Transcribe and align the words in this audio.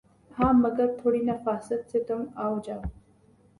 ہاں 0.31 0.51
مگر 0.53 0.87
تھوڑی 1.01 1.19
نفاست 1.21 1.91
سے 1.91 1.99
تُم 2.03 2.21
آؤجاؤ 2.35 2.81